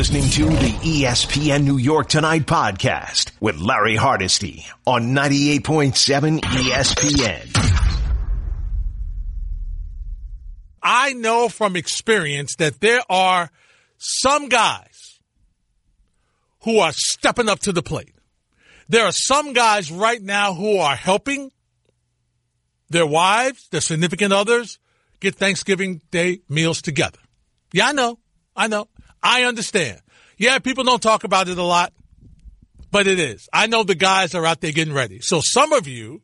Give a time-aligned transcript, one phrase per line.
[0.00, 8.00] listening to the ESPN New York Tonight podcast with Larry Hardesty on 98.7 ESPN.
[10.82, 13.50] I know from experience that there are
[13.98, 15.18] some guys
[16.62, 18.14] who are stepping up to the plate.
[18.88, 21.52] There are some guys right now who are helping
[22.88, 24.78] their wives, their significant others
[25.20, 27.18] get Thanksgiving Day meals together.
[27.74, 28.18] Yeah, I know.
[28.56, 28.88] I know.
[29.22, 30.00] I understand.
[30.36, 31.92] Yeah, people don't talk about it a lot,
[32.90, 33.48] but it is.
[33.52, 35.20] I know the guys are out there getting ready.
[35.20, 36.22] So some of you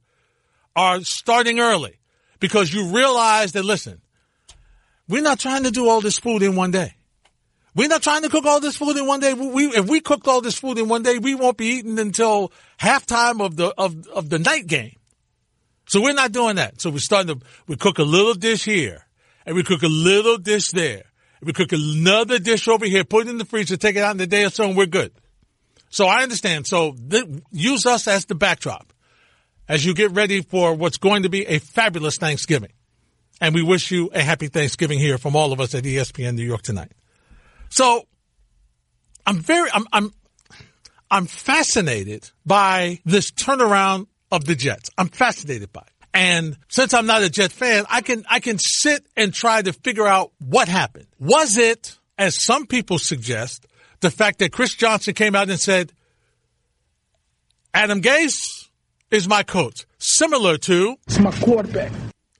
[0.74, 1.98] are starting early
[2.40, 4.00] because you realize that, listen,
[5.08, 6.94] we're not trying to do all this food in one day.
[7.74, 9.34] We're not trying to cook all this food in one day.
[9.34, 12.50] We, if we cooked all this food in one day, we won't be eating until
[12.80, 14.96] halftime of the, of, of the night game.
[15.86, 16.80] So we're not doing that.
[16.80, 19.06] So we're starting to, we cook a little dish here
[19.44, 21.04] and we cook a little dish there.
[21.46, 24.16] We cook another dish over here, put it in the freezer, take it out in
[24.16, 25.12] the day or so, and we're good.
[25.88, 26.66] So I understand.
[26.66, 28.92] So th- use us as the backdrop
[29.68, 32.72] as you get ready for what's going to be a fabulous Thanksgiving.
[33.40, 36.44] And we wish you a happy Thanksgiving here from all of us at ESPN New
[36.44, 36.92] York tonight.
[37.68, 38.06] So
[39.26, 40.12] I'm very, I'm, I'm,
[41.10, 44.90] I'm fascinated by this turnaround of the Jets.
[44.98, 45.95] I'm fascinated by it.
[46.16, 49.74] And since I'm not a Jet fan, I can, I can sit and try to
[49.74, 51.08] figure out what happened.
[51.18, 53.66] Was it, as some people suggest,
[54.00, 55.92] the fact that Chris Johnson came out and said,
[57.74, 58.68] Adam Gase
[59.10, 60.96] is my coach, similar to.
[61.06, 61.92] It's my quarterback.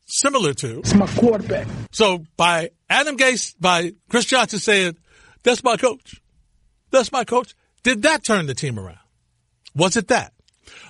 [0.07, 0.79] Similar to.
[0.79, 1.67] It's my quarterback.
[1.93, 4.97] So by Adam Gase, by Chris Johnson saying,
[5.43, 6.23] that's my coach.
[6.91, 7.55] That's my coach.
[7.83, 9.01] Did that turn the team around?
[9.75, 10.33] Was it that?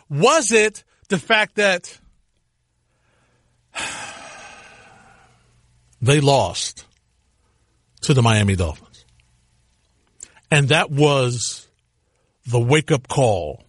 [0.09, 1.99] Was it the fact that
[6.03, 6.85] they lost
[8.03, 9.05] to the Miami Dolphins?
[10.51, 11.67] And that was
[12.47, 13.65] the wake up call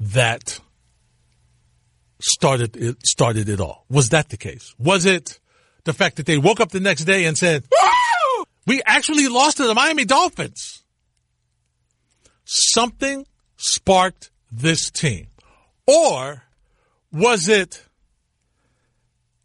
[0.00, 0.58] that
[2.20, 3.84] started it, started it all.
[3.88, 4.74] Was that the case?
[4.78, 5.38] Was it
[5.84, 7.64] the fact that they woke up the next day and said,
[8.66, 10.82] we actually lost to the Miami Dolphins?
[12.44, 15.28] Something sparked this team.
[15.86, 16.44] Or
[17.12, 17.86] was it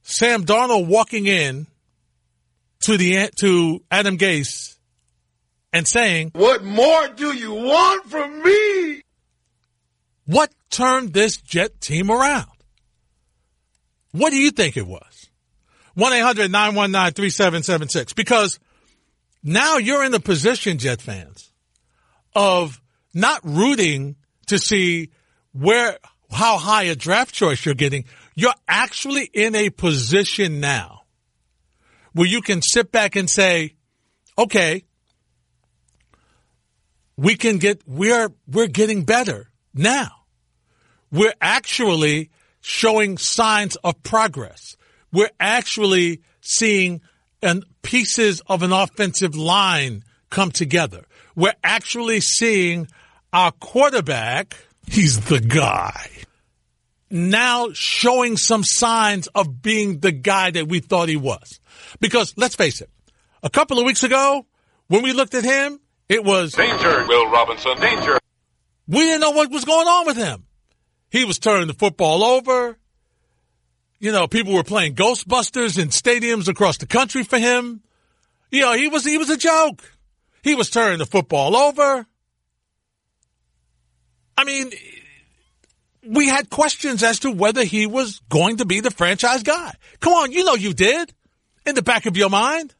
[0.09, 1.68] Sam Darnold walking in
[2.84, 4.78] to the to Adam Gase
[5.73, 9.01] and saying, "What more do you want from me?"
[10.25, 12.47] What turned this Jet team around?
[14.12, 15.28] What do you think it was?
[15.97, 18.59] 1-800-919-3776 because
[19.44, 21.51] now you're in the position, Jet fans,
[22.34, 22.79] of
[23.13, 24.16] not rooting
[24.46, 25.09] to see
[25.51, 25.97] where
[26.31, 28.06] how high a draft choice you're getting.
[28.39, 31.01] You're actually in a position now
[32.13, 33.73] where you can sit back and say,
[34.37, 34.83] okay,
[37.17, 40.11] we can get, we're, we're getting better now.
[41.11, 42.29] We're actually
[42.61, 44.77] showing signs of progress.
[45.11, 47.01] We're actually seeing
[47.41, 51.05] and pieces of an offensive line come together.
[51.35, 52.87] We're actually seeing
[53.33, 56.09] our quarterback, he's the guy,
[57.09, 61.59] now showing some signs of being the guy that we thought he was.
[62.00, 62.90] Because let's face it,
[63.44, 64.45] a couple of weeks ago,
[64.88, 65.79] when we looked at him,
[66.09, 68.19] it was danger, Will Robinson, danger.
[68.88, 70.46] We didn't know what was going on with him.
[71.09, 72.78] He was turning the football over.
[74.00, 77.81] You know, people were playing Ghostbusters in stadiums across the country for him.
[78.51, 79.84] You know, he was he was a joke.
[80.44, 82.06] He was turning the football over.
[84.38, 84.72] I mean,
[86.09, 89.73] we had questions as to whether he was going to be the franchise guy.
[90.00, 91.13] Come on, you know you did
[91.66, 92.73] in the back of your mind.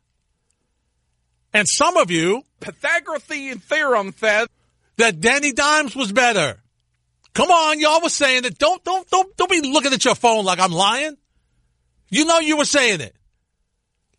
[1.54, 4.48] And some of you, Pythagorean theorem says
[4.98, 6.62] that Danny Dimes was better.
[7.34, 8.58] Come on, y'all were saying it.
[8.58, 11.18] Don't don't don't don't be looking at your phone like I'm lying.
[12.10, 13.16] You know you were saying it.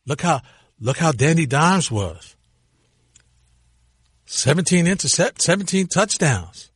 [0.07, 0.41] Look how
[0.81, 2.37] look how Danny Dimes was.
[4.27, 6.71] 17 intercept, 17 touchdowns.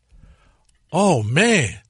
[0.90, 1.81] Oh man.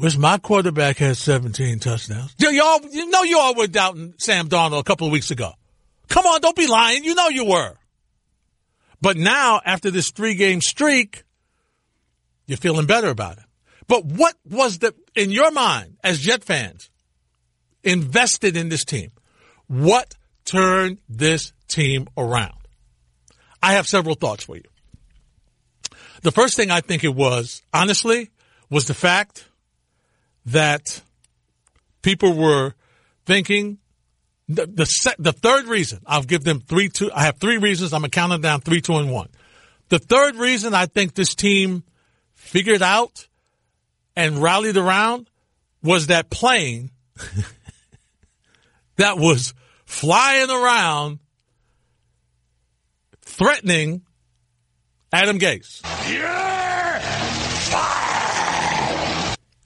[0.00, 2.34] Wish my quarterback had 17 touchdowns.
[2.38, 5.52] Y'all, you know you all were doubting Sam Darnold a couple of weeks ago.
[6.08, 7.04] Come on, don't be lying.
[7.04, 7.74] You know you were.
[9.02, 11.24] But now, after this three game streak,
[12.46, 13.44] you're feeling better about it.
[13.88, 16.88] But what was the, in your mind, as Jet fans,
[17.84, 19.12] invested in this team?
[19.66, 20.14] What
[20.46, 22.56] turned this team around?
[23.62, 24.64] I have several thoughts for you.
[26.22, 28.30] The first thing I think it was, honestly,
[28.70, 29.49] was the fact
[30.46, 31.02] that
[32.02, 32.74] people were
[33.26, 33.78] thinking
[34.48, 38.00] the the, the third reason I'll give them three two I have three reasons I'm
[38.00, 39.28] gonna count them down three two and one.
[39.88, 41.84] The third reason I think this team
[42.34, 43.28] figured out
[44.16, 45.28] and rallied around
[45.82, 46.90] was that plane
[48.96, 49.54] that was
[49.84, 51.18] flying around
[53.22, 54.02] threatening
[55.12, 55.80] Adam Gase.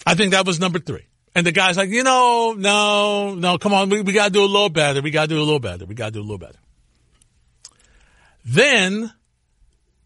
[0.06, 1.06] I think that was number three.
[1.34, 4.44] And the guy's like, you know, no, no, come on, we, we got to do
[4.44, 5.02] a little better.
[5.02, 5.84] We got to do a little better.
[5.84, 6.58] We got to do a little better.
[8.44, 9.12] Then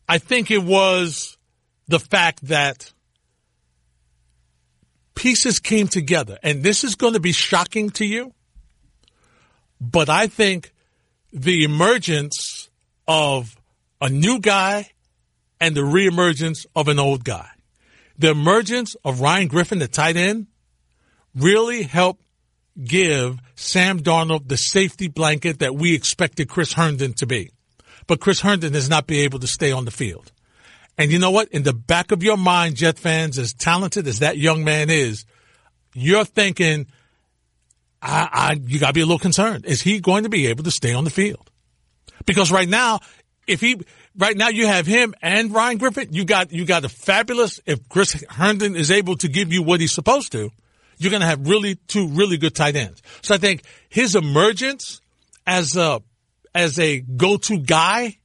[0.09, 1.37] I think it was
[1.87, 2.93] the fact that
[5.15, 6.39] pieces came together.
[6.43, 8.33] And this is going to be shocking to you,
[9.81, 10.73] but I think
[11.33, 12.71] the emergence
[13.07, 13.57] of
[14.01, 14.91] a new guy
[15.61, 17.49] and the reemergence of an old guy.
[18.19, 20.49] The emergence of Ryan Griffin, the tight end,
[21.35, 22.25] really helped
[22.83, 27.51] give Sam Darnold the safety blanket that we expected Chris Herndon to be.
[28.07, 30.33] But Chris Herndon has not been able to stay on the field.
[30.97, 31.49] And you know what?
[31.49, 35.25] In the back of your mind, Jet fans, as talented as that young man is,
[35.95, 36.87] you're thinking,
[38.03, 39.65] I, I, you gotta be a little concerned.
[39.65, 41.51] Is he going to be able to stay on the field?
[42.27, 43.01] Because right now,
[43.47, 43.81] if he,
[44.19, 47.89] right now you have him and Ryan Griffin, you got, you got a fabulous, if
[47.89, 50.51] Chris Herndon is able to give you what he's supposed to,
[50.99, 53.01] you're going to have really two really good tight ends.
[53.23, 55.01] So I think his emergence
[55.47, 56.03] as a,
[56.55, 58.19] as a go-to guy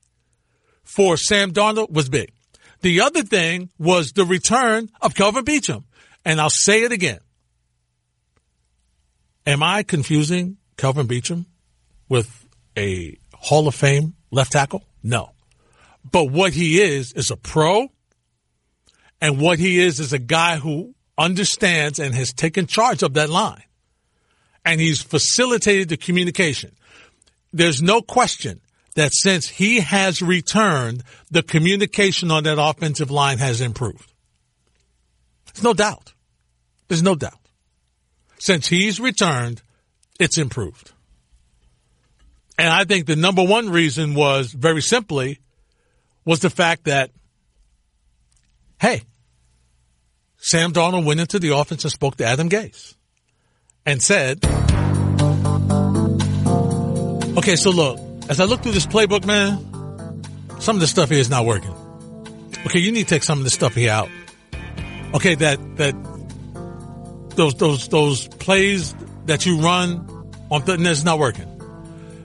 [0.84, 2.31] for Sam Darnold was big.
[2.81, 5.86] The other thing was the return of Kelvin Beachum.
[6.25, 7.19] And I'll say it again.
[9.45, 11.45] Am I confusing Kelvin Beachum
[12.10, 12.48] with
[12.78, 14.84] a Hall of Fame left tackle?
[15.01, 15.31] No.
[16.10, 17.88] But what he is, is a pro.
[19.22, 23.30] And what he is, is a guy who understands and has taken charge of that
[23.30, 23.64] line.
[24.66, 26.76] And he's facilitated the communication.
[27.52, 28.62] There's no question
[28.96, 34.12] that since he has returned, the communication on that offensive line has improved.
[35.54, 36.14] There's no doubt.
[36.88, 37.40] There's no doubt.
[38.40, 39.62] Since he's returned,
[40.20, 40.92] it's improved.
[42.58, 45.40] And I think the number one reason was very simply
[46.25, 47.12] was the fact that,
[48.80, 49.02] hey,
[50.38, 52.96] Sam Darnold went into the offense and spoke to Adam Gase
[53.86, 54.44] and said,
[57.38, 58.00] okay, so look,
[58.30, 59.58] as I look through this playbook, man,
[60.60, 61.74] some of the stuff here is not working.
[62.66, 64.10] Okay, you need to take some of this stuff here out.
[65.14, 65.96] Okay, that, that,
[67.36, 68.96] those, those, those plays
[69.26, 70.10] that you run
[70.50, 71.50] on, th- that's not working.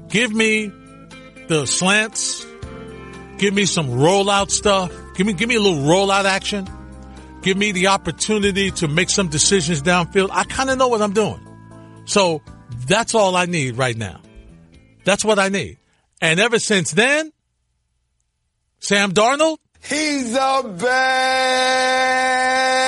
[0.08, 0.72] Give me
[1.48, 2.37] the slants.
[3.38, 4.92] Give me some rollout stuff.
[5.14, 6.68] Give me, give me a little rollout action.
[7.42, 10.28] Give me the opportunity to make some decisions downfield.
[10.32, 11.40] I kind of know what I'm doing.
[12.04, 12.42] So
[12.86, 14.20] that's all I need right now.
[15.04, 15.78] That's what I need.
[16.20, 17.32] And ever since then,
[18.80, 20.62] Sam Darnold, He's a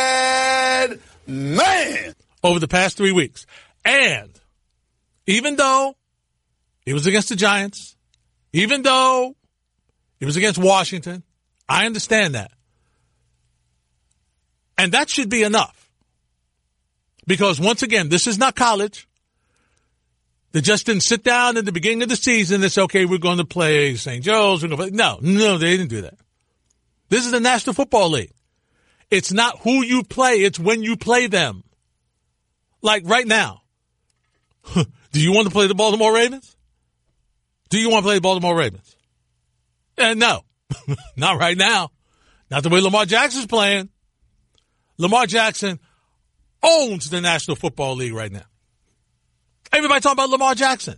[0.00, 2.14] bad man.
[2.43, 3.46] over the past three weeks.
[3.85, 4.31] And
[5.26, 5.94] even though
[6.85, 7.94] it was against the Giants,
[8.53, 9.37] even though
[10.20, 11.22] it was against Washington,
[11.69, 12.52] I understand that.
[14.76, 15.90] And that should be enough.
[17.26, 19.06] Because once again, this is not college.
[20.52, 23.19] They just didn't sit down at the beginning of the season and say, okay, we're
[23.19, 24.25] going to play St.
[24.25, 24.62] Joe's.
[24.62, 24.90] We're going to play.
[24.90, 26.19] No, no, they didn't do that.
[27.08, 28.32] This is the National Football League.
[29.10, 31.65] It's not who you play, it's when you play them.
[32.82, 33.62] Like right now.
[34.74, 34.84] do
[35.20, 36.56] you want to play the Baltimore Ravens?
[37.69, 38.90] Do you want to play the Baltimore Ravens?
[40.01, 40.41] And no,
[41.17, 41.91] not right now.
[42.51, 43.91] Not the way Lamar Jackson's playing.
[44.99, 45.79] Lamar Jackson
[46.63, 48.45] owns the National Football League right now.
[49.73, 50.97] Everybody talking about Lamar Jackson.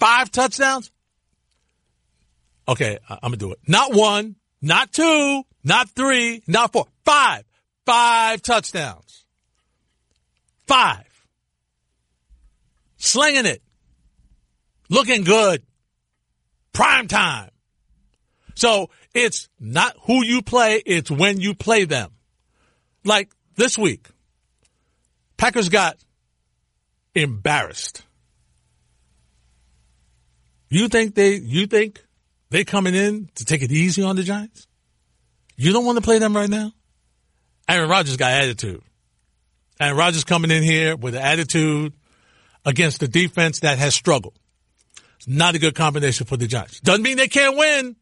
[0.00, 0.90] Five touchdowns.
[2.66, 3.58] Okay, I- I'm gonna do it.
[3.68, 6.86] Not one, not two, not three, not four.
[7.04, 7.44] Five.
[7.84, 9.24] Five touchdowns.
[10.66, 11.04] Five.
[12.96, 13.62] Slinging it.
[14.88, 15.62] Looking good.
[16.72, 17.50] Prime time.
[18.54, 22.10] So it's not who you play, it's when you play them.
[23.04, 24.08] Like this week,
[25.36, 25.96] Packers got
[27.14, 28.02] embarrassed.
[30.68, 32.02] You think they, you think
[32.50, 34.66] they coming in to take it easy on the Giants?
[35.56, 36.72] You don't want to play them right now?
[37.68, 38.82] Aaron Rodgers got attitude.
[39.80, 41.92] Aaron Rodgers coming in here with an attitude
[42.64, 44.38] against the defense that has struggled.
[45.16, 46.80] It's not a good combination for the Giants.
[46.80, 47.96] Doesn't mean they can't win.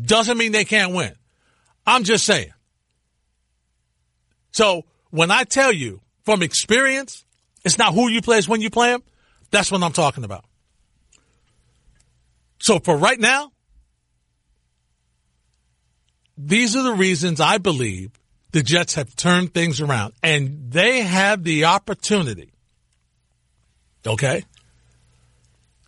[0.00, 1.14] Doesn't mean they can't win.
[1.86, 2.52] I'm just saying.
[4.52, 7.24] So when I tell you from experience,
[7.64, 9.02] it's not who you play, it's when you play them.
[9.50, 10.44] That's what I'm talking about.
[12.60, 13.52] So for right now,
[16.38, 18.12] these are the reasons I believe
[18.52, 22.52] the Jets have turned things around and they have the opportunity,
[24.06, 24.44] okay,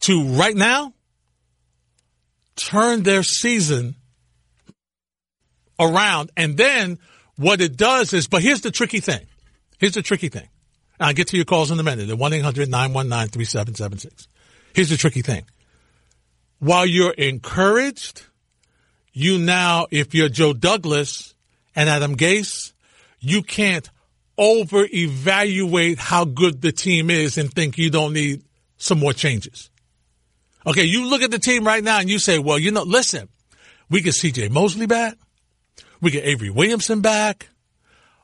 [0.00, 0.92] to right now
[2.56, 3.96] turn their season
[5.78, 6.30] around.
[6.37, 6.99] And then
[7.37, 9.20] what it does is, but here's the tricky thing.
[9.78, 10.49] Here's the tricky thing.
[11.00, 14.28] I'll get to your calls in a minute at 1-800-919-3776.
[14.75, 15.44] Here's the tricky thing.
[16.61, 18.23] While you're encouraged,
[19.12, 21.34] you now, if you're Joe Douglas
[21.75, 22.73] and Adam Gase,
[23.20, 23.88] you can't
[24.38, 28.42] over evaluate how good the team is and think you don't need
[28.76, 29.70] some more changes.
[30.66, 33.28] Okay, you look at the team right now and you say, well, you know, listen,
[33.90, 35.16] we get CJ Mosley back.
[36.00, 37.49] We get Avery Williamson back.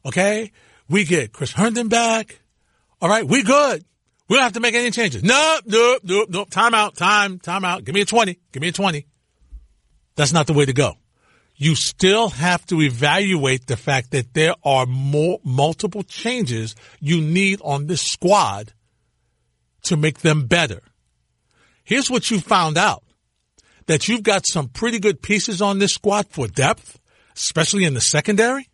[0.04, 0.52] Okay.
[0.88, 2.40] We get Chris Herndon back.
[3.00, 3.26] All right.
[3.26, 3.84] We good.
[4.28, 5.24] We don't have to make any changes.
[5.24, 6.50] Nope, nope, nope, nope.
[6.50, 7.84] Time out, time, time out.
[7.84, 8.38] Give me a 20.
[8.52, 9.04] Give me a 20.
[10.14, 10.94] That's not the way to go.
[11.56, 17.60] You still have to evaluate the fact that there are more, multiple changes you need
[17.64, 18.72] on this squad
[19.82, 20.80] to make them better.
[21.90, 23.02] Here's what you found out.
[23.86, 27.00] That you've got some pretty good pieces on this squad for depth,
[27.34, 28.68] especially in the secondary,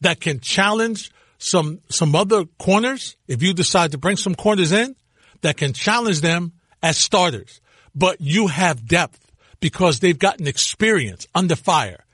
[0.00, 3.16] that can challenge some, some other corners.
[3.28, 4.96] If you decide to bring some corners in
[5.42, 7.60] that can challenge them as starters,
[7.94, 9.30] but you have depth
[9.60, 12.04] because they've gotten experience under fire.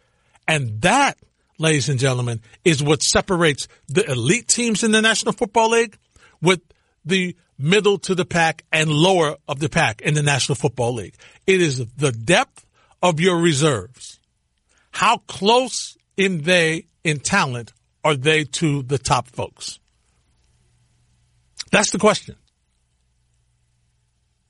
[0.47, 1.17] And that,
[1.59, 5.97] ladies and gentlemen, is what separates the elite teams in the National Football League
[6.43, 6.61] with
[7.07, 11.15] the middle to the pack and lower of the pack in the National Football League.
[11.47, 12.67] It is the depth
[13.03, 14.19] of your reserves.
[14.91, 17.73] How close in they in talent
[18.05, 19.79] are they to the top folks?
[21.71, 22.37] That's the question.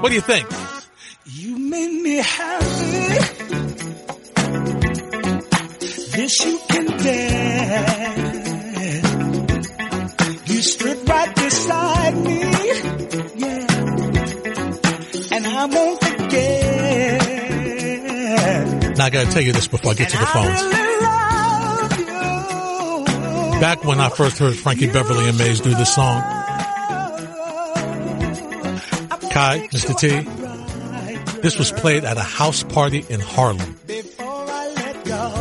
[0.00, 0.46] What do you think?
[1.26, 2.66] You made me happy.
[6.16, 8.06] This you can bet.
[10.48, 11.99] You strip right beside
[15.60, 17.20] I won't forget.
[18.96, 20.62] Now I gotta tell you this before I get to the phones.
[20.62, 20.80] really.
[23.60, 26.22] Back when I first heard Frankie Beverly and Maze do this song,
[29.32, 29.94] Kai, Mr.
[29.98, 30.22] T,
[31.42, 33.76] this was played at a house party in Harlem.
[33.86, 35.34] Before I let go,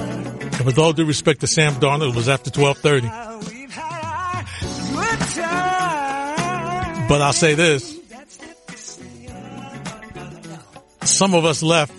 [0.57, 3.55] And with all due respect to Sam Darnold, it was after 1230.
[3.55, 4.43] we've had
[4.91, 7.07] good time.
[7.07, 7.98] But I'll say this.
[11.03, 11.93] Some of us left.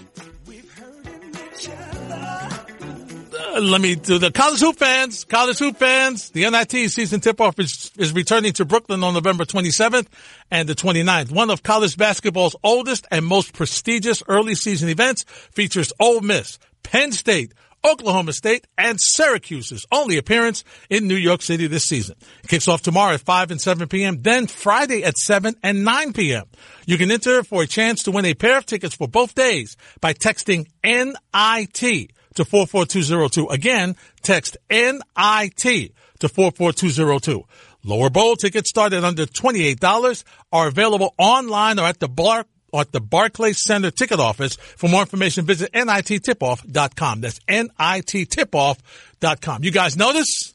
[3.53, 6.31] Uh, let me do the college hoop fans, college hoop fans.
[6.31, 10.07] The NIT season tip-off is, is returning to Brooklyn on November 27th
[10.51, 11.33] and the 29th.
[11.33, 17.11] One of college basketball's oldest and most prestigious early season events features Ole Miss, Penn
[17.11, 17.53] State,
[17.85, 22.17] Oklahoma State, and Syracuse's only appearance in New York City this season.
[22.43, 26.13] It kicks off tomorrow at 5 and 7 p.m., then Friday at 7 and 9
[26.13, 26.45] p.m.
[26.87, 29.77] You can enter for a chance to win a pair of tickets for both days
[30.01, 33.47] by texting NIT to 44202.
[33.49, 37.45] Again, text NIT to 44202.
[37.83, 42.45] Lower bowl tickets start at under $28, are available online or at the bar
[42.75, 44.57] at the Barclays Center ticket office.
[44.57, 47.21] For more information, visit nittipoff.com.
[47.21, 49.65] That's nittipoff.com.
[49.65, 50.55] You guys notice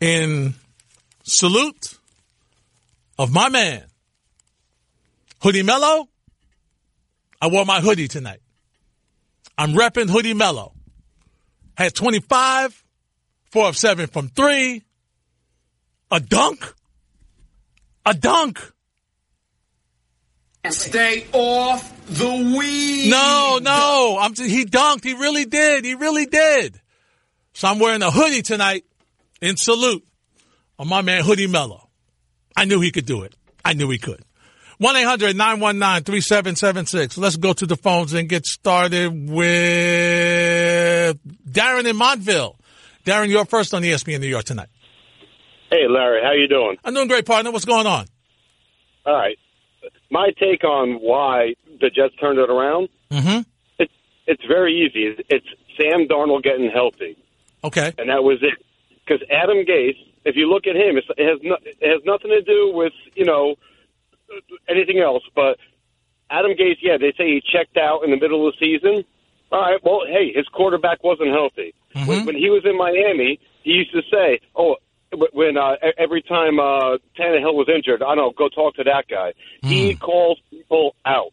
[0.00, 0.54] in
[1.24, 1.98] salute
[3.18, 3.84] of my man,
[5.42, 6.08] Hoodie Melo,
[7.40, 8.40] I wore my hoodie tonight.
[9.56, 10.72] I'm repping Hoodie Melo.
[11.76, 12.84] Had 25,
[13.50, 14.82] four of seven from three,
[16.10, 16.74] a dunk,
[18.04, 18.72] a dunk.
[20.70, 23.10] Stay off the weed.
[23.10, 25.04] No, no, I'm he dunked.
[25.04, 25.84] He really did.
[25.84, 26.80] He really did.
[27.52, 28.84] So I'm wearing a hoodie tonight
[29.40, 30.06] in salute
[30.78, 31.88] on my man Hoodie Melo.
[32.56, 33.34] I knew he could do it.
[33.64, 34.22] I knew he could.
[34.78, 37.18] 1 800 919 3776.
[37.18, 41.18] Let's go to the phones and get started with
[41.50, 42.56] Darren in Montville.
[43.04, 44.68] Darren, you're first on ESPN New York tonight.
[45.70, 46.76] Hey, Larry, how you doing?
[46.84, 47.50] I'm doing great, partner.
[47.50, 48.06] What's going on?
[49.04, 49.38] All right.
[50.10, 53.40] My take on why the Jets turned it around, Mm-hmm.
[53.78, 53.92] it's
[54.26, 55.16] it's very easy.
[55.30, 55.46] It's
[55.76, 57.16] Sam Darnold getting healthy,
[57.64, 57.92] Okay.
[57.98, 58.54] and that was it.
[59.06, 59.96] Because Adam Gase,
[60.26, 62.92] if you look at him, it's, it has no, it has nothing to do with
[63.14, 63.54] you know
[64.68, 65.22] anything else.
[65.34, 65.56] But
[66.30, 69.04] Adam Gase, yeah, they say he checked out in the middle of the season.
[69.50, 71.72] All right, well, hey, his quarterback wasn't healthy.
[72.06, 74.76] When, when he was in Miami, he used to say, "Oh,
[75.32, 79.04] when uh, every time uh, Tannehill was injured, I don't know, go talk to that
[79.08, 79.32] guy."
[79.62, 81.32] He calls people out.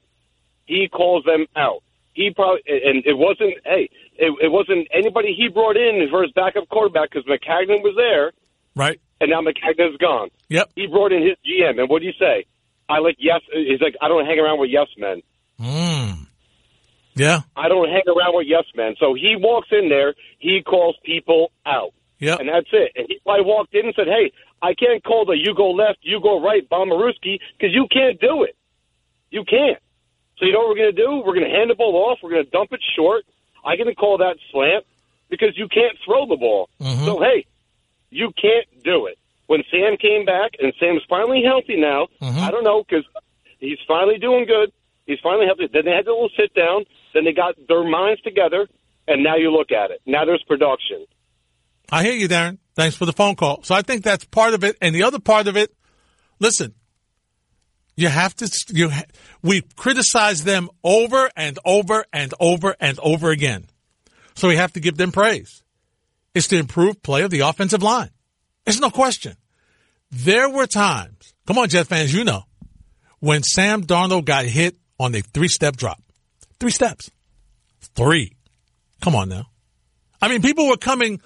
[0.66, 1.82] He calls them out.
[2.14, 6.32] He probably and it wasn't hey, it, it wasn't anybody he brought in for his
[6.32, 8.32] backup quarterback because Maccagnan was there,
[8.76, 9.00] Right.
[9.20, 10.30] and now Maccagnan's gone.
[10.50, 10.72] Yep.
[10.76, 12.46] He brought in his GM, and what do you say?
[12.88, 13.42] I like yes.
[13.52, 15.22] He's like I don't hang around with yes men.
[15.60, 16.28] Mm.
[17.16, 17.42] Yeah.
[17.56, 18.96] I don't hang around with yes men.
[19.00, 21.94] So he walks in there, he calls people out.
[22.20, 22.40] Yep.
[22.40, 22.92] And that's it.
[22.96, 24.32] And he probably walked in and said, Hey,
[24.62, 28.44] I can't call the you go left, you go right, Bombaruski, because you can't do
[28.44, 28.56] it.
[29.32, 29.80] You can't.
[30.38, 31.24] So you know what we're going to do?
[31.26, 32.20] We're going to hand the ball off.
[32.22, 33.24] We're going to dump it short.
[33.64, 34.86] I'm going to call that slant
[35.30, 36.70] because you can't throw the ball.
[36.80, 37.06] Mm-hmm.
[37.06, 37.46] So, hey,
[38.10, 39.18] you can't do it.
[39.48, 42.40] When Sam came back, and Sam's finally healthy now, mm-hmm.
[42.40, 43.06] I don't know, because
[43.60, 44.72] he's finally doing good.
[45.06, 45.70] He's finally healthy.
[45.72, 46.86] Then they had a little sit down.
[47.14, 48.68] Then they got their minds together,
[49.08, 50.02] and now you look at it.
[50.06, 51.06] Now there's production.
[51.92, 52.58] I hear you, Darren.
[52.76, 53.64] Thanks for the phone call.
[53.64, 54.78] So I think that's part of it.
[54.82, 55.74] And the other part of it,
[56.40, 56.74] listen,
[57.96, 58.92] you have to, you,
[59.42, 63.66] we criticize them over and over and over and over again.
[64.36, 65.64] So we have to give them praise.
[66.34, 68.10] It's the improved play of the offensive line.
[68.66, 69.38] It's no question.
[70.12, 72.44] There were times, come on, Jet fans, you know,
[73.20, 76.02] when Sam Darnold got hit on a three step drop.
[76.60, 77.10] Three steps.
[77.96, 78.34] Three.
[79.02, 79.48] Come on now.
[80.22, 81.22] I mean, people were coming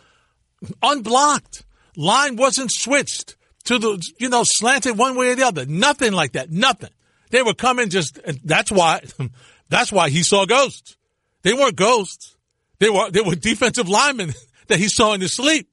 [0.82, 1.64] unblocked.
[1.96, 5.66] Line wasn't switched to the, you know, slanted one way or the other.
[5.66, 6.52] Nothing like that.
[6.52, 6.90] Nothing.
[7.30, 9.02] They were coming just, that's why,
[9.70, 10.98] that's why he saw ghosts.
[11.42, 12.36] They weren't ghosts.
[12.80, 14.34] They were, they were defensive linemen
[14.68, 15.70] that he saw in his sleep.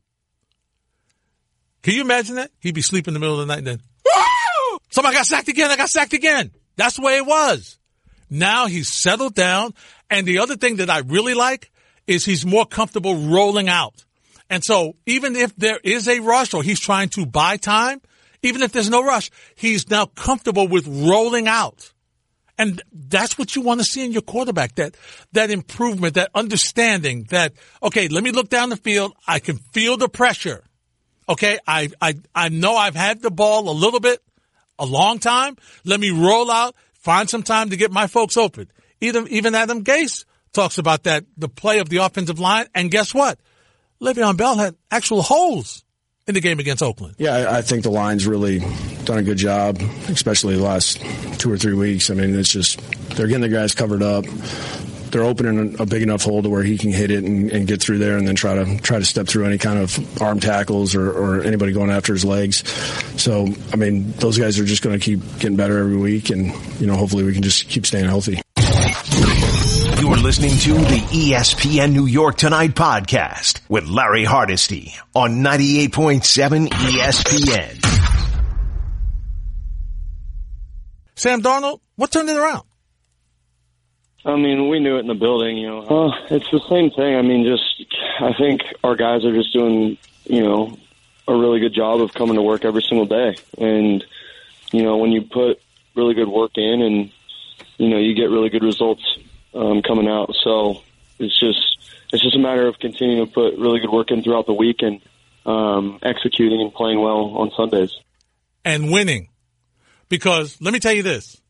[1.83, 2.51] Can you imagine that?
[2.59, 4.79] He'd be sleeping in the middle of the night then, "Woo!
[4.91, 5.71] somebody got sacked again.
[5.71, 6.51] I got sacked again.
[6.75, 7.79] That's the way it was.
[8.29, 9.73] Now he's settled down.
[10.11, 11.71] And the other thing that I really like
[12.07, 14.05] is he's more comfortable rolling out.
[14.49, 18.01] And so even if there is a rush or he's trying to buy time,
[18.43, 21.93] even if there's no rush, he's now comfortable with rolling out.
[22.59, 24.97] And that's what you want to see in your quarterback, that,
[25.33, 29.15] that improvement, that understanding that, okay, let me look down the field.
[29.27, 30.65] I can feel the pressure.
[31.29, 31.59] Okay.
[31.67, 34.23] I, I, I know I've had the ball a little bit,
[34.79, 35.57] a long time.
[35.85, 38.71] Let me roll out, find some time to get my folks open.
[39.01, 42.67] Even, even Adam Gase talks about that, the play of the offensive line.
[42.75, 43.39] And guess what?
[44.01, 45.85] Le'Veon Bell had actual holes
[46.27, 47.15] in the game against Oakland.
[47.19, 48.61] Yeah, I think the line's really
[49.05, 49.79] done a good job,
[50.09, 51.01] especially the last
[51.39, 52.11] two or three weeks.
[52.11, 52.81] I mean, it's just
[53.17, 54.25] they're getting the guys covered up.
[55.11, 57.81] They're opening a big enough hole to where he can hit it and, and get
[57.81, 60.95] through there, and then try to try to step through any kind of arm tackles
[60.95, 62.69] or, or anybody going after his legs.
[63.21, 66.53] So, I mean, those guys are just going to keep getting better every week, and
[66.81, 68.43] you know, hopefully, we can just keep staying healthy.
[70.07, 77.85] You're listening to the ESPN New York Tonight podcast with Larry Hardesty on 98.7 ESPN.
[81.17, 82.63] Sam Darnold, what turned it around?
[84.25, 85.81] I mean, we knew it in the building, you know.
[85.81, 87.17] Uh, it's the same thing.
[87.17, 90.79] I mean, just I think our guys are just doing, you know,
[91.27, 93.39] a really good job of coming to work every single day.
[93.59, 94.05] And
[94.71, 95.61] you know, when you put
[95.97, 97.11] really good work in, and
[97.77, 99.03] you know, you get really good results
[99.57, 100.35] um, coming out.
[100.43, 100.83] So
[101.19, 101.59] it's just
[102.13, 104.83] it's just a matter of continuing to put really good work in throughout the week
[104.83, 105.01] and
[105.45, 107.93] um, executing and playing well on Sundays.
[108.65, 109.29] and winning.
[110.09, 111.41] Because let me tell you this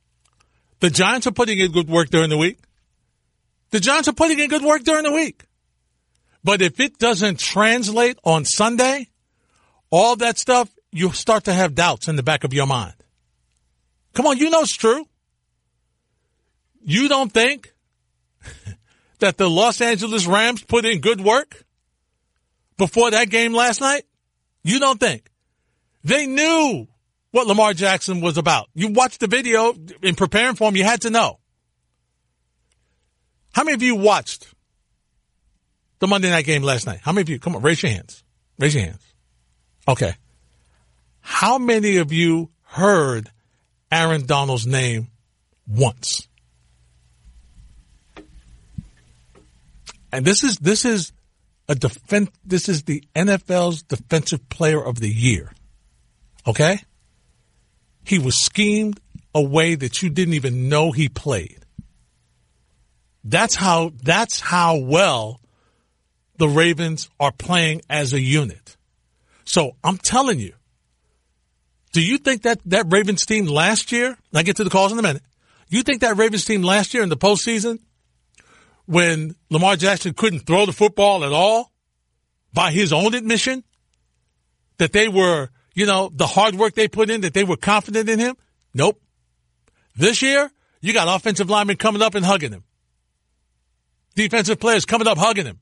[0.80, 2.58] the Giants are putting in good work during the week.
[3.70, 5.44] The Giants are putting in good work during the week.
[6.44, 9.08] But if it doesn't translate on Sunday,
[9.90, 12.94] all that stuff, you start to have doubts in the back of your mind.
[14.14, 15.04] Come on, you know it's true.
[16.84, 17.74] You don't think
[19.18, 21.64] that the Los Angeles Rams put in good work
[22.76, 24.04] before that game last night?
[24.62, 25.30] You don't think.
[26.04, 26.86] They knew
[27.30, 28.68] what Lamar Jackson was about.
[28.74, 31.38] You watched the video in preparing for him, you had to know.
[33.52, 34.46] How many of you watched
[35.98, 37.00] the Monday night game last night?
[37.02, 37.38] How many of you?
[37.38, 38.22] Come on, raise your hands.
[38.58, 39.02] Raise your hands.
[39.88, 40.14] Okay.
[41.20, 43.30] How many of you heard
[43.90, 45.08] Aaron Donald's name
[45.66, 46.28] once.
[50.16, 51.12] And this is this is
[51.68, 52.30] a defense.
[52.42, 55.52] This is the NFL's Defensive Player of the Year.
[56.46, 56.78] Okay,
[58.02, 58.98] he was schemed
[59.34, 61.66] a way that you didn't even know he played.
[63.24, 63.92] That's how.
[64.02, 65.38] That's how well
[66.38, 68.78] the Ravens are playing as a unit.
[69.44, 70.54] So I'm telling you,
[71.92, 74.16] do you think that that Ravens team last year?
[74.32, 75.24] I get to the calls in a minute.
[75.68, 77.80] You think that Ravens team last year in the postseason,
[78.86, 81.72] when Lamar Jackson couldn't throw the football at all,
[82.52, 83.62] by his own admission,
[84.78, 88.08] that they were, you know, the hard work they put in, that they were confident
[88.08, 88.36] in him?
[88.72, 89.00] Nope.
[89.94, 92.64] This year, you got offensive linemen coming up and hugging him.
[94.14, 95.60] Defensive players coming up hugging him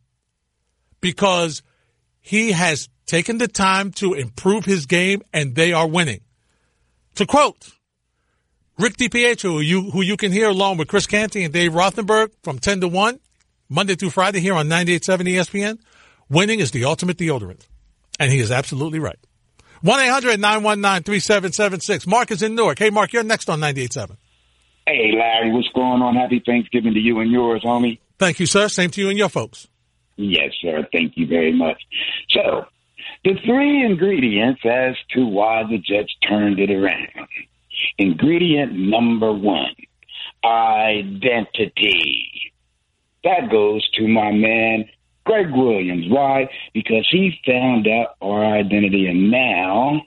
[1.01, 1.63] because
[2.21, 6.21] he has taken the time to improve his game and they are winning.
[7.17, 7.71] To quote
[8.79, 12.33] Rick DiPietro, who you, who you can hear along with Chris Canty and Dave Rothenberg
[12.43, 13.21] from 10 to 1,
[13.69, 15.79] Monday through Friday here on 98.7 ESPN,
[16.29, 17.69] winning is the ultimate deodorant.
[18.19, 19.19] And he is absolutely right.
[19.85, 22.07] 1-800-919-3776.
[22.07, 22.79] Mark is in Newark.
[22.79, 24.17] Hey, Mark, you're next on 98.7.
[24.87, 26.17] Hey, Larry, what's going on?
[26.17, 27.99] Happy Thanksgiving to you and yours, homie.
[28.19, 28.69] Thank you, sir.
[28.69, 29.69] Same to you and your folks.
[30.17, 30.87] Yes, sir.
[30.93, 31.83] Thank you very much.
[32.31, 32.67] So,
[33.25, 37.29] the three ingredients as to why the Jets turned it around.
[37.99, 39.75] Ingredient number one,
[40.45, 42.31] identity.
[43.23, 44.89] That goes to my man,
[45.25, 46.07] Gregg Williams.
[46.09, 46.51] Why?
[46.73, 50.03] Because he found out our identity and now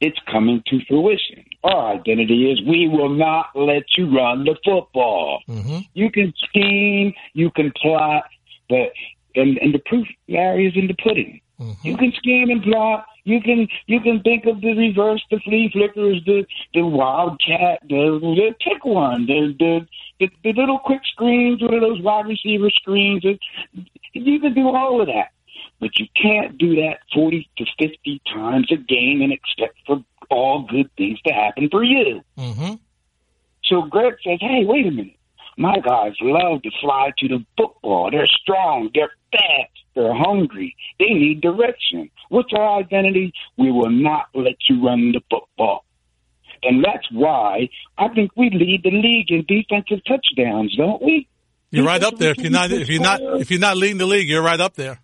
[0.00, 1.44] it's coming to fruition.
[1.62, 5.42] Our identity is we will not let you run the football.
[5.48, 5.78] Mm-hmm.
[5.94, 8.24] You can scheme, you can plot,
[8.68, 8.92] but
[9.34, 11.40] and, and the proof, Larry, is in the pudding.
[11.60, 11.86] Mm-hmm.
[11.86, 13.06] You can scheme and plot.
[13.24, 18.18] You can you can think of the reverse, the flea flickers, the the wildcat, the,
[18.20, 19.86] the tick one, the, the
[20.18, 23.24] the the little quick screens, one of those wide receiver screens.
[24.12, 25.30] You can do all of that,
[25.78, 30.66] but you can't do that forty to fifty times a game and expect for all
[30.68, 32.22] good things to happen for you.
[32.36, 32.74] Mm-hmm.
[33.64, 35.16] So Greg says, "Hey, wait a minute.
[35.56, 38.10] My guys love to fly to the football.
[38.10, 38.90] They're strong.
[38.94, 39.81] They're fast.
[39.94, 40.74] They're hungry.
[40.98, 42.10] They need direction.
[42.28, 43.32] What's our identity?
[43.58, 45.84] We will not let you run the football.
[46.62, 51.28] And that's why I think we lead the league in defensive touchdowns, don't we?
[51.70, 52.30] You're right up there.
[52.30, 54.74] If you're not, if you're not, if you're not leading the league, you're right up
[54.74, 55.00] there.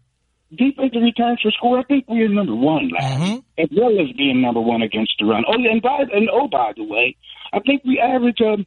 [0.50, 3.42] Defensive returns for score, I think we're number one, lad, Mhm.
[3.58, 5.44] as well as being number one against the run.
[5.46, 7.16] Oh, yeah, and by and oh, by the way,
[7.52, 8.64] I think we average um,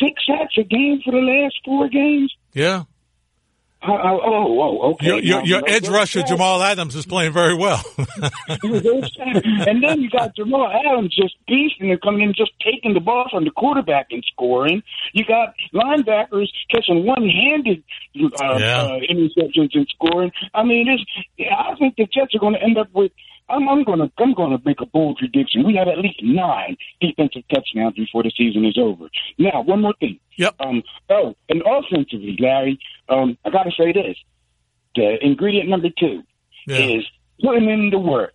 [0.00, 2.32] six sacks a game for the last four games.
[2.52, 2.84] Yeah.
[3.86, 5.06] Oh, oh, oh, okay.
[5.06, 7.84] Your, your, your edge rusher, sacks- Jamal Adams, is playing very well.
[8.48, 13.26] and then you got Jamal Adams just beasting and coming in, just taking the ball
[13.30, 14.82] from the quarterback and scoring.
[15.12, 17.82] You got linebackers catching one-handed
[18.40, 18.82] uh, Yeah.
[18.82, 20.32] uh, interceptions and scoring.
[20.54, 21.04] I mean, it's,
[21.36, 23.12] yeah, I think the Jets are going to end up with.
[23.48, 25.64] I'm, I'm going to I'm going to make a bold prediction.
[25.66, 29.06] We have at least nine defensive touchdowns before the season is over.
[29.38, 30.18] Now, one more thing.
[30.36, 30.54] Yep.
[30.60, 30.82] Um.
[31.10, 32.78] Oh, and offensively, Larry.
[33.08, 33.36] Um.
[33.44, 34.16] I got to say this.
[34.94, 36.22] The ingredient number two
[36.66, 36.78] Yeah.
[36.78, 37.04] is
[37.42, 38.34] putting in the work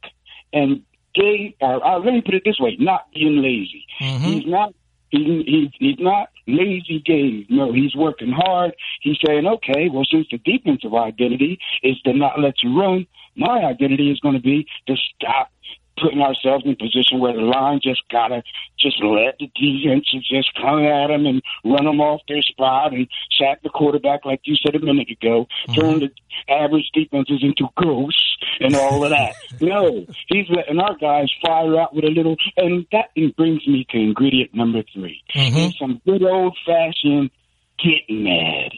[0.54, 0.84] and
[1.18, 1.56] Gase.
[1.62, 3.86] Uh, uh, let me put it this way: not being lazy.
[4.02, 4.20] Mhm.
[4.22, 4.74] He's not.
[5.10, 7.50] He, he, he's not lazy Gase.
[7.50, 8.74] No, he's working hard.
[9.02, 13.64] He's saying, okay, well, since the defensive identity is to not let you run, my
[13.64, 15.52] identity is going to be to stop
[16.02, 18.44] putting ourselves in a position where the line just gotta
[18.80, 23.08] just let the defense just come at them and run them off their spot and
[23.38, 26.10] sack the quarterback, like you said a minute ago, turn the
[26.50, 29.36] average defenses into ghosts and all of that.
[29.62, 33.98] no, he's letting our guys fire out with a little, and that brings me to
[33.98, 35.78] ingredient number 3 Mhm.
[35.78, 37.32] Some good old fashioned
[37.78, 38.72] getting mad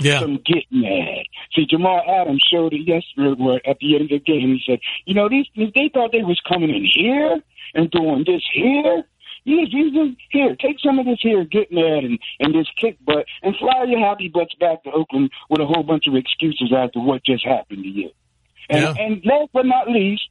[0.00, 0.20] Yeah.
[0.20, 1.24] some get mad.
[1.54, 4.54] See, Jamal Adams showed it yesterday at the end of the game.
[4.54, 7.40] He said, you know, these they thought they was coming in here
[7.74, 9.04] and doing this here.
[9.44, 13.26] You just here, take some of this here, get mad and and this kick butt
[13.42, 16.98] and fly your happy butts back to Oakland with a whole bunch of excuses after
[17.00, 18.10] what just happened to you.
[18.68, 18.94] And, Yeah.
[18.98, 20.28] and last but not least,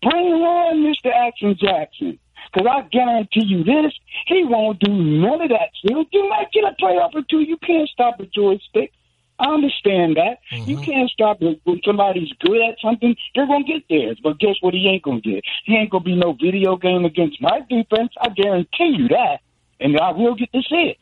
[0.00, 1.10] bring on Mr.
[1.12, 2.18] Action Jackson.
[2.52, 3.92] Because I guarantee you this,
[4.26, 5.70] he won't do none of that.
[5.84, 7.40] Still, you might get a playoff or two.
[7.40, 8.92] You can't stop a joystick.
[9.38, 10.38] I understand that.
[10.52, 10.84] You mm-hmm.
[10.84, 13.16] can't stop it when somebody's good at something.
[13.34, 14.74] They're gonna get theirs, but guess what?
[14.74, 15.42] He ain't gonna get.
[15.64, 18.12] He ain't gonna be no video game against my defense.
[18.20, 19.38] I guarantee you that,
[19.80, 20.98] and I will get to see it.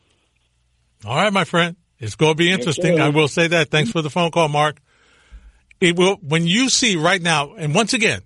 [1.05, 1.75] All right, my friend.
[1.99, 2.99] It's going to be interesting.
[2.99, 3.69] I will say that.
[3.69, 4.81] Thanks for the phone call, Mark.
[5.79, 8.21] It will, when you see right now, and once again,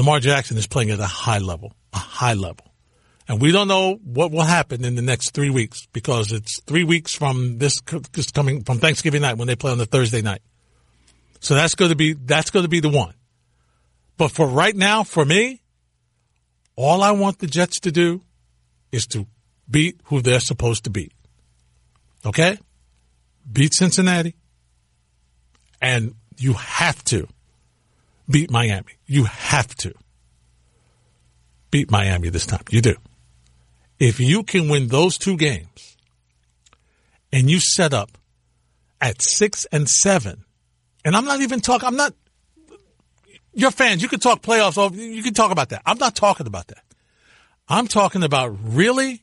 [0.00, 1.74] Lamar Jackson is playing at a high level.
[1.92, 2.72] A high level.
[3.28, 6.84] And we don't know what will happen in the next three weeks because it's three
[6.84, 7.76] weeks from this,
[8.12, 10.40] this coming from Thanksgiving night when they play on the Thursday night.
[11.40, 13.12] So that's going to be that's going to be the one.
[14.16, 15.60] But for right now, for me,
[16.76, 18.22] all I want the Jets to do
[18.90, 19.26] is to
[19.68, 21.12] beat who they're supposed to beat.
[22.24, 22.56] Okay?
[23.52, 24.34] Beat Cincinnati.
[25.82, 27.28] And you have to
[28.30, 28.94] beat Miami.
[29.06, 29.92] You have to
[31.70, 32.64] beat Miami this time.
[32.70, 32.96] You do.
[33.98, 35.96] If you can win those two games
[37.32, 38.10] and you set up
[39.00, 40.44] at six and seven,
[41.04, 42.14] and I'm not even talking, I'm not,
[43.52, 45.82] your fans, you can talk playoffs, you can talk about that.
[45.84, 46.82] I'm not talking about that.
[47.68, 49.22] I'm talking about really,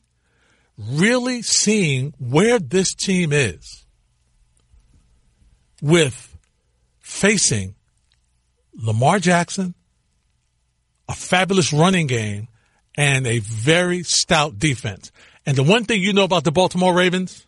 [0.78, 3.84] really seeing where this team is
[5.82, 6.36] with
[7.00, 7.74] facing
[8.78, 9.74] Lamar Jackson,
[11.08, 12.48] a fabulous running game,
[12.96, 15.10] and a very stout defense.
[15.44, 17.46] And the one thing you know about the Baltimore Ravens,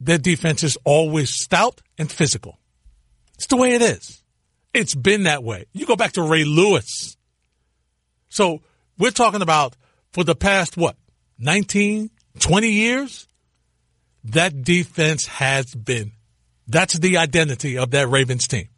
[0.00, 2.58] their defense is always stout and physical.
[3.34, 4.22] It's the way it is.
[4.74, 5.66] It's been that way.
[5.72, 7.16] You go back to Ray Lewis.
[8.28, 8.62] So
[8.98, 9.76] we're talking about
[10.12, 10.96] for the past, what,
[11.38, 13.26] 19, 20 years?
[14.24, 16.12] That defense has been.
[16.66, 18.68] That's the identity of that Ravens team.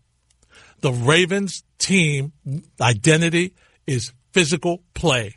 [0.83, 2.33] The Ravens team
[2.81, 3.55] identity
[3.87, 5.37] is physical play.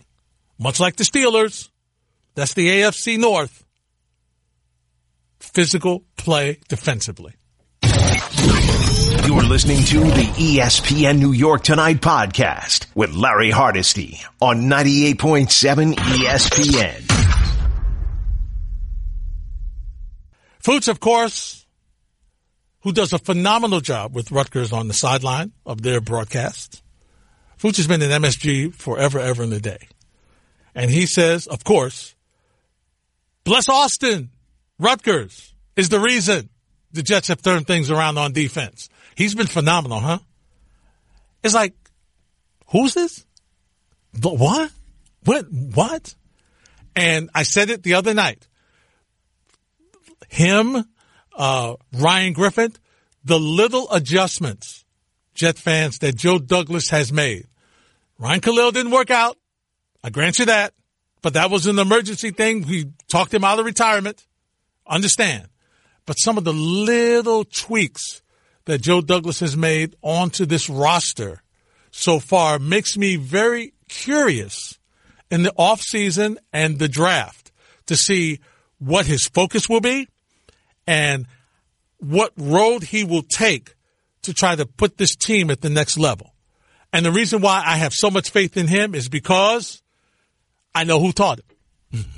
[0.57, 1.69] Much like the Steelers.
[2.33, 3.63] That's the AFC North.
[5.39, 7.35] Physical play defensively.
[7.83, 17.11] You're listening to the ESPN New York Tonight podcast with Larry Hardesty on 98.7 ESPN.
[20.59, 21.64] Fuchs, of course,
[22.85, 26.81] who does a phenomenal job with Rutgers on the sideline of their broadcast.
[27.57, 29.89] Fuchs has been in MSG forever, ever in the day.
[30.73, 32.15] And he says, of course,
[33.45, 34.31] Bless Austin.
[34.77, 36.49] Rutgers is the reason
[36.91, 38.89] the Jets have turned things around on defense.
[39.15, 40.19] He's been phenomenal, huh?
[41.43, 41.73] It's like,
[42.71, 43.23] who's this?
[44.13, 44.71] The what?
[45.23, 45.45] What?
[45.51, 46.15] What?
[46.95, 48.47] And I said it the other night.
[50.27, 50.83] Him,
[51.35, 52.73] uh, Ryan Griffin,
[53.23, 54.85] the little adjustments,
[55.33, 57.47] Jet fans, that Joe Douglas has made.
[58.17, 59.37] Ryan Kalil didn't work out.
[60.03, 60.73] I grant you that.
[61.21, 62.67] But that was an emergency thing.
[62.67, 64.25] We talked him out of retirement.
[64.87, 65.47] Understand.
[66.05, 68.21] But some of the little tweaks
[68.65, 71.41] that Joe Douglas has made onto this roster
[71.91, 74.77] so far makes me very curious
[75.31, 77.51] in the offseason and the draft
[77.87, 78.39] to see
[78.77, 80.07] what his focus will be
[80.87, 81.27] and
[81.97, 83.75] what road he will take
[84.23, 86.33] to try to put this team at the next level.
[86.91, 89.81] And the reason why I have so much faith in him is because
[90.73, 91.39] I know who taught
[91.91, 92.05] him.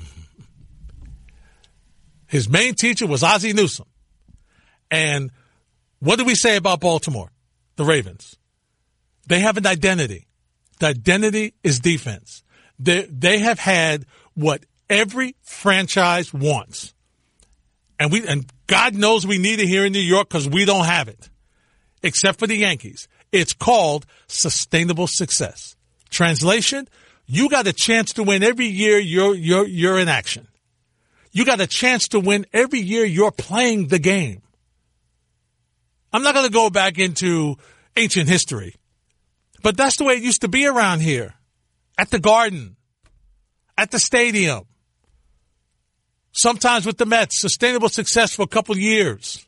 [2.26, 3.88] His main teacher was Ozzie Newsome.
[4.90, 5.30] And
[6.00, 7.32] what do we say about Baltimore,
[7.76, 8.36] the Ravens?
[9.26, 10.26] They have an identity.
[10.78, 12.42] The identity is defense.
[12.78, 16.94] They, they have had what every franchise wants.
[17.98, 20.84] And we, and God knows we need it here in New York because we don't
[20.84, 21.28] have it.
[22.02, 23.08] Except for the Yankees.
[23.32, 25.74] It's called sustainable success.
[26.10, 26.88] Translation,
[27.26, 30.46] you got a chance to win every year you're, you're, you're in action.
[31.32, 34.42] You got a chance to win every year you're playing the game.
[36.12, 37.56] I'm not going to go back into
[37.96, 38.76] ancient history,
[39.62, 41.34] but that's the way it used to be around here
[41.98, 42.76] at the garden,
[43.76, 44.67] at the stadium.
[46.32, 49.44] Sometimes with the Mets, sustainable success for a couple years.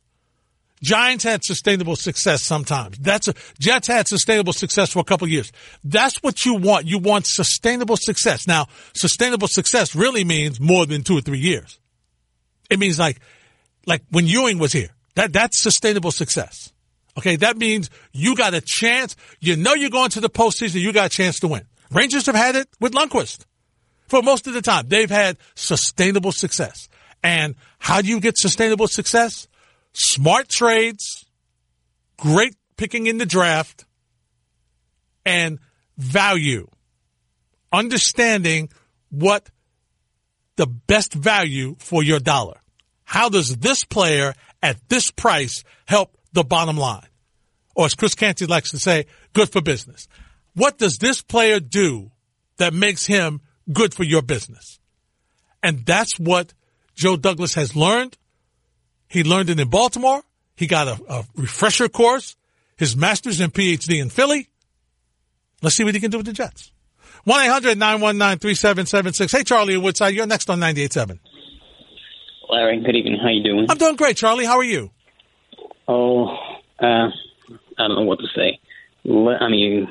[0.83, 2.99] Giants had sustainable success sometimes.
[2.99, 5.53] That's a, Jets had sustainable success for a couple years.
[5.85, 6.87] That's what you want.
[6.87, 8.47] You want sustainable success.
[8.47, 11.79] Now, sustainable success really means more than two or three years.
[12.71, 13.21] It means like,
[13.87, 14.91] like when Ewing was here.
[15.17, 16.73] That that's sustainable success.
[17.19, 19.17] Okay, that means you got a chance.
[19.41, 20.81] You know you're going to the postseason.
[20.81, 21.63] You got a chance to win.
[21.91, 23.45] Rangers have had it with Lundqvist
[24.11, 24.89] for most of the time.
[24.89, 26.89] They've had sustainable success.
[27.23, 29.47] And how do you get sustainable success?
[29.93, 31.27] Smart trades,
[32.19, 33.87] great picking in the draft,
[35.25, 35.59] and
[35.97, 36.69] value.
[37.73, 38.71] Understanding
[39.11, 39.49] what
[40.57, 42.61] the best value for your dollar.
[43.05, 47.07] How does this player at this price help the bottom line?
[47.75, 50.09] Or as Chris Canty likes to say, good for business.
[50.55, 52.11] What does this player do
[52.57, 53.41] that makes him
[53.73, 54.79] good for your business?
[55.63, 56.55] And that's what
[56.95, 58.17] Joe Douglas has learned.
[59.09, 60.23] He learned it in Baltimore.
[60.57, 62.37] He got a, a refresher course,
[62.77, 64.49] his master's and PhD in Philly.
[65.63, 66.73] Let's see what he can do with the Jets.
[67.25, 69.33] 1 800 919 3776.
[69.33, 71.19] Hey, Charlie Woodside, you're next on 98.7.
[72.49, 73.19] Larry, good evening.
[73.23, 73.67] How you doing?
[73.69, 74.45] I'm doing great, Charlie.
[74.45, 74.91] How are you?
[75.87, 76.29] Oh,
[76.79, 77.09] uh, I
[77.79, 78.59] don't know what to say.
[79.07, 79.89] I mean,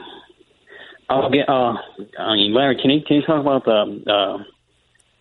[1.09, 1.49] I'll get.
[1.49, 1.73] Uh,
[2.19, 4.43] I mean, Larry, can you can you talk about the uh,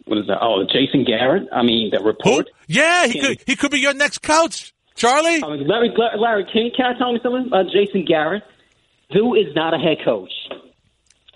[0.05, 0.39] what is that?
[0.41, 1.49] Oh, Jason Garrett.
[1.53, 2.49] I mean, the report.
[2.67, 5.41] Yeah, he could he could be your next coach, Charlie.
[5.41, 8.43] Mean, Larry, Larry, can you, can I tell me something about Jason Garrett?
[9.11, 10.33] Dude is not a head coach.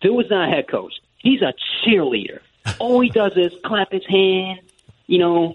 [0.03, 0.93] Dude is not a head coach.
[1.19, 2.41] He's a cheerleader.
[2.79, 4.61] All he does is clap his hands,
[5.07, 5.55] you know,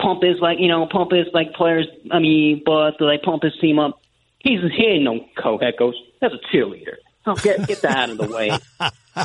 [0.00, 1.86] pump his like, you know, pump his like players.
[2.10, 4.00] I mean, but like pump his team up.
[4.40, 5.94] He's he ain't no co-head coach.
[6.20, 6.96] That's a cheerleader.
[7.26, 8.50] Oh, get get that out of the way.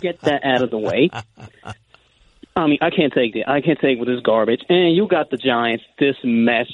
[0.01, 1.09] Get that out of the way.
[2.55, 3.47] I mean, I can't take it.
[3.47, 4.61] I can't take with this garbage.
[4.69, 6.67] And you got the Giants, this mess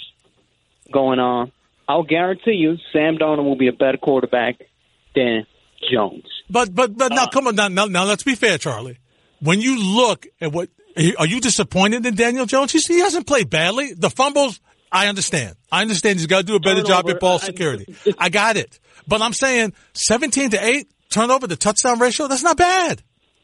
[0.92, 1.52] going on.
[1.88, 4.56] I'll guarantee you, Sam Darnold will be a better quarterback
[5.16, 5.46] than
[5.92, 6.26] Jones.
[6.50, 8.98] But but but Uh, now come on now, now now let's be fair, Charlie.
[9.42, 10.70] When you look at what
[11.18, 12.72] are you disappointed in Daniel Jones?
[12.72, 13.94] He's, he hasn't played badly.
[13.94, 15.56] The fumbles, I understand.
[15.72, 17.94] I understand he's got to do a better job at ball I- security.
[18.18, 18.80] I got it.
[19.08, 23.02] But I'm saying 17 to 8 turnover to touchdown ratio, that's not bad.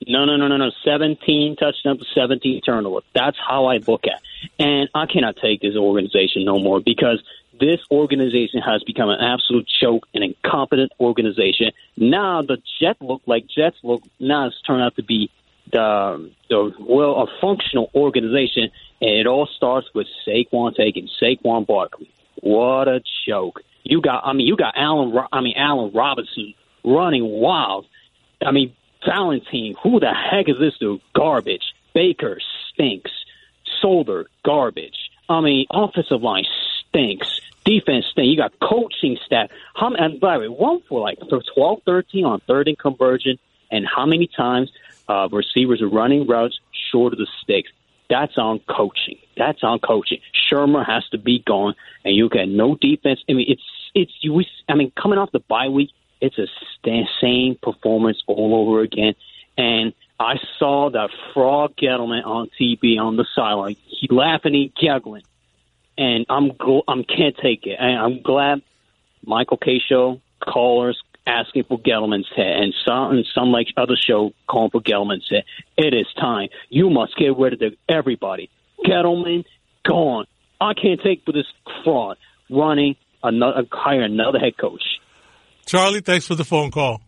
[0.08, 0.72] No, no, no, no, no.
[0.86, 3.04] 17 touchdowns, 17 turnovers.
[3.14, 4.52] That's how I look at it.
[4.58, 7.22] And I cannot take this organization no more because
[7.60, 11.72] this organization has become an absolute joke, an incompetent organization.
[11.98, 15.30] Now the Jets look like Jets look, now it's turned out to be
[15.72, 18.72] the, the well, a functional organization.
[19.02, 22.10] And it all starts with Saquon taking Saquon Barkley.
[22.42, 23.62] What a joke.
[23.84, 27.86] You got, I mean, you got Allen, I mean, Allen Robinson running wild.
[28.46, 31.02] I mean, Ballentine, who the heck is this dude?
[31.14, 31.74] Garbage.
[31.94, 32.40] Baker
[32.72, 33.12] stinks.
[33.82, 35.10] Solder, garbage.
[35.28, 36.46] I mean, offensive line
[36.80, 37.40] stinks.
[37.66, 38.30] Defense stinks.
[38.30, 39.52] You got coaching staff.
[39.76, 41.20] How many, and by the way, one for like
[41.54, 43.38] 12, 13 on third and conversion,
[43.72, 44.72] and how many times
[45.10, 46.60] uh, receivers are running routes
[46.92, 47.72] short of the sticks.
[48.10, 49.18] That's on coaching.
[49.38, 50.20] That's on coaching.
[50.34, 53.20] Shurmur has to be gone, and you get no defense.
[53.30, 53.62] I mean, it's
[53.94, 54.44] it's you.
[54.68, 59.16] I mean, coming off the bye week, it's a sta- same performance all over again.
[59.58, 63.76] And I saw that frog Gettleman on TV on the sideline.
[63.86, 65.24] He laughing, he giggling,
[65.98, 67.78] and I'm gl- I'm can't take it.
[67.80, 68.62] And I'm glad
[69.26, 74.34] Michael Kay Show callers asking for Gettleman's head, and some and some like other show
[74.48, 75.44] calling for Gettleman's head.
[75.78, 76.50] It is time.
[76.70, 78.50] You must get rid of the, everybody.
[78.86, 79.46] Gettleman
[79.86, 80.26] gone.
[80.60, 81.48] I can't take for this
[81.84, 82.18] fraud
[82.50, 84.99] running another hire another head coach.
[85.70, 87.00] Charlie, thanks for the phone call.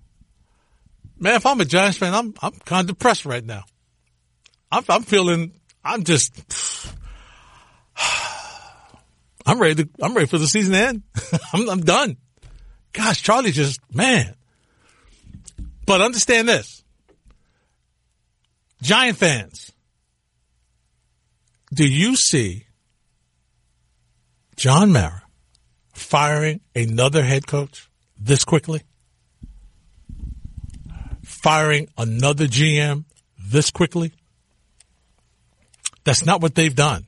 [1.18, 3.64] Man, if I'm a Giants fan, I'm I'm kind of depressed right now.
[4.72, 6.32] I'm I'm feeling I'm just
[9.48, 11.02] I'm ready to I'm ready for the season to end.
[11.54, 12.18] I'm I'm done.
[12.94, 14.36] Gosh, Charlie just man.
[15.88, 16.84] But understand this.
[18.84, 19.72] Giant fans,
[21.74, 22.68] do you see
[24.56, 25.24] John Mara
[25.94, 27.88] firing another head coach
[28.24, 28.82] this quickly?
[31.24, 33.06] Firing another GM
[33.38, 34.14] this quickly?
[36.04, 37.06] That's not what they've done.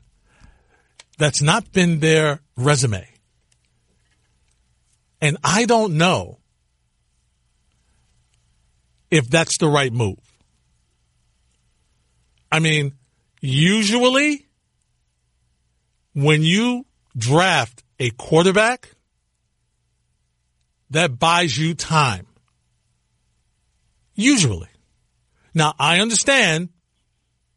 [1.17, 3.08] That's not been their resume.
[5.21, 6.39] And I don't know
[9.10, 10.17] if that's the right move.
[12.52, 12.93] I mean,
[13.39, 14.47] usually
[16.13, 18.89] when you draft a quarterback,
[20.94, 22.28] that buys you time.
[24.16, 24.70] Usually.
[25.54, 26.70] Now, I understand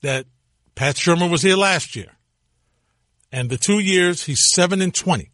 [0.02, 0.26] that
[0.74, 2.12] Pat Shurmur was here last year.
[3.30, 5.30] And the two years, he's 7 and 20.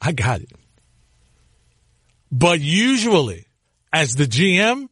[0.00, 0.52] I got it.
[2.30, 3.46] But usually,
[3.92, 4.88] as the GM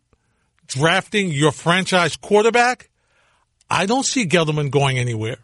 [0.67, 2.91] drafting your franchise quarterback,
[3.71, 5.39] I don't see Gettleman going anywhere.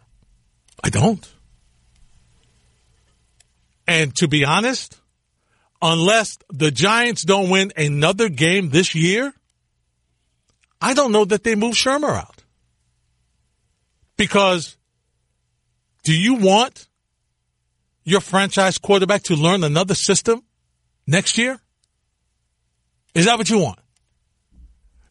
[0.83, 1.25] I don't.
[3.87, 4.97] And to be honest,
[5.81, 9.33] unless the Giants don't win another game this year,
[10.81, 12.43] I don't know that they move Shurmur out.
[14.17, 14.77] Because
[16.03, 16.87] do you want
[18.03, 20.43] your franchise quarterback to learn another system
[21.05, 21.59] next year?
[23.13, 23.79] Is that what you want?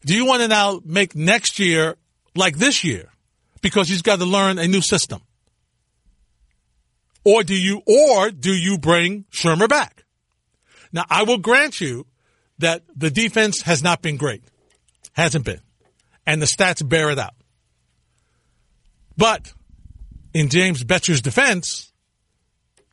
[0.05, 1.95] Do you want to now make next year
[2.35, 3.09] like this year
[3.61, 5.21] because he's got to learn a new system?
[7.25, 10.05] Or do you, or do you bring Shurmur back?
[10.91, 12.07] Now, I will grant you
[12.59, 14.43] that the defense has not been great.
[15.13, 15.61] Hasn't been.
[16.25, 17.33] And the stats bear it out.
[19.17, 19.53] But
[20.33, 21.91] in James Bettcher's defense,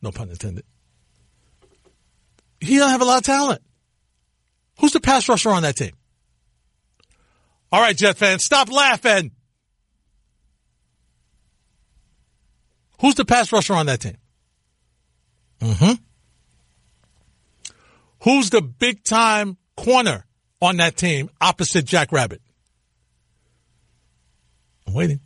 [0.01, 0.65] no pun intended,
[2.59, 3.61] he don't have a lot of talent.
[4.79, 5.93] Who's the pass rusher on that team?
[7.71, 9.31] All right, Jet fans, stop laughing.
[12.99, 14.17] Who's the pass rusher on that team?
[15.61, 15.93] Mm-hmm.
[18.23, 20.25] Who's the big time corner
[20.61, 22.41] on that team opposite Jack Rabbit?
[24.87, 25.19] I'm waiting.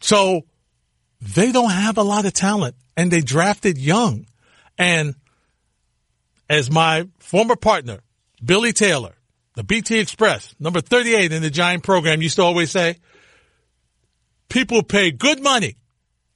[0.00, 0.42] So
[1.20, 4.26] they don't have a lot of talent and they drafted young.
[4.78, 5.14] And
[6.48, 8.00] as my former partner,
[8.42, 9.14] Billy Taylor,
[9.54, 12.96] the BT Express, number 38 in the Giant program, used to always say,
[14.48, 15.76] people pay good money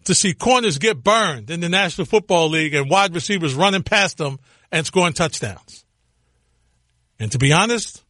[0.04, 4.18] to see corners get burned in the National Football League and wide receivers running past
[4.18, 4.38] them
[4.70, 5.84] and scoring touchdowns.
[7.18, 8.02] And to be honest,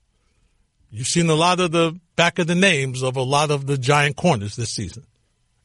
[0.90, 3.78] you've seen a lot of the back of the names of a lot of the
[3.78, 5.04] giant corners this season.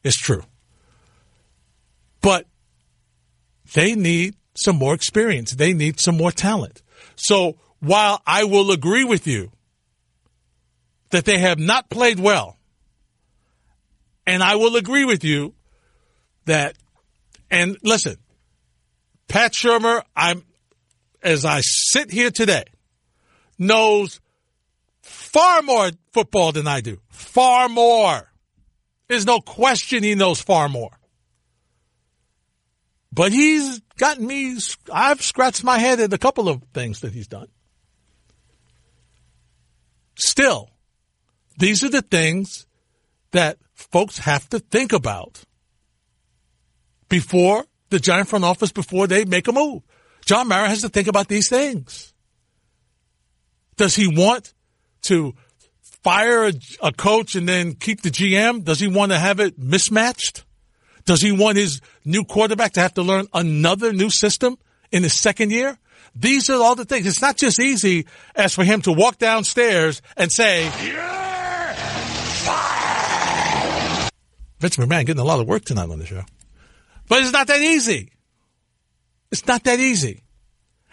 [0.02, 0.42] It's true.
[2.20, 2.46] But
[3.74, 5.52] they need some more experience.
[5.52, 6.82] They need some more talent.
[7.16, 9.50] So while I will agree with you
[11.10, 12.56] that they have not played well,
[14.26, 15.54] and I will agree with you
[16.50, 16.76] that,
[17.50, 18.16] and listen,
[19.28, 20.44] Pat Shurmur, I'm,
[21.22, 22.64] as I sit here today,
[23.58, 24.20] knows
[25.00, 26.98] far more football than I do.
[27.08, 28.30] Far more.
[29.08, 30.90] There's no question he knows far more.
[33.12, 34.56] But he's gotten me,
[34.92, 37.48] I've scratched my head at a couple of things that he's done.
[40.16, 40.70] Still,
[41.58, 42.66] these are the things
[43.32, 45.44] that folks have to think about
[47.10, 49.82] before the Giant front office, before they make a move.
[50.24, 52.14] John Mara has to think about these things.
[53.76, 54.54] Does he want
[55.02, 55.34] to
[56.02, 56.52] fire a,
[56.82, 58.64] a, coach and then keep the GM?
[58.64, 60.44] Does he want to have it mismatched?
[61.04, 64.56] Does he want his new quarterback to have to learn another new system
[64.92, 65.78] in his second year?
[66.14, 67.06] These are all the things.
[67.06, 70.64] It's not just easy as for him to walk downstairs and say,
[74.60, 76.24] Vince McMahon getting a lot of work tonight on the show.
[77.10, 78.12] But it's not that easy.
[79.32, 80.22] It's not that easy.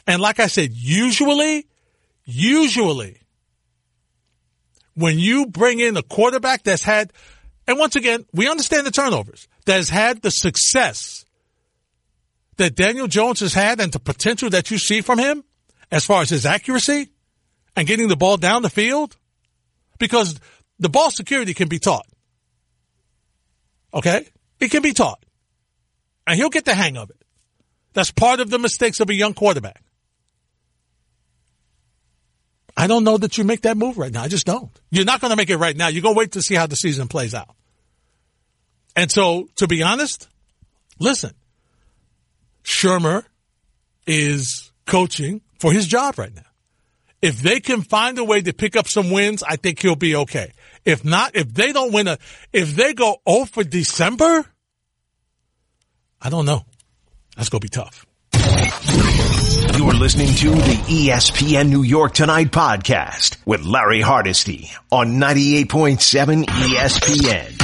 [0.08, 1.68] And like I said, usually,
[2.26, 3.22] usually,
[4.96, 7.14] when you bring in a quarterback that's had,
[7.68, 11.24] and once again, we understand the turnovers, that has had the success
[12.56, 15.44] that Daniel Jones has had and the potential that you see from him
[15.92, 17.10] as far as his accuracy
[17.76, 19.16] and getting the ball down the field,
[20.00, 20.40] because
[20.80, 22.08] the ball security can be taught.
[23.94, 24.26] Okay?
[24.60, 25.24] It can be taught.
[26.28, 27.16] And he'll get the hang of it.
[27.94, 29.82] That's part of the mistakes of a young quarterback.
[32.76, 34.22] I don't know that you make that move right now.
[34.22, 34.70] I just don't.
[34.92, 35.88] You're not going to make it right now.
[35.88, 37.56] You're going to wait to see how the season plays out.
[38.96, 40.28] And so, to be honest,
[41.00, 41.32] listen,
[42.64, 43.24] Shurmur
[44.06, 46.44] is coaching for his job right now.
[47.22, 50.16] If they can find a way to pick up some wins, I think he'll be
[50.16, 50.54] okay.
[50.86, 52.20] If not, if they don't win a,
[52.54, 54.46] if they go 0 for December,
[56.22, 56.66] I don't know.
[57.36, 58.06] That's going to be tough.
[59.78, 67.57] You're listening to the ESPN New York Tonight podcast with Larry Hardesty on 98.7 ESPN.